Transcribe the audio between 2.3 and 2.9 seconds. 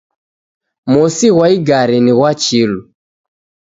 chilu.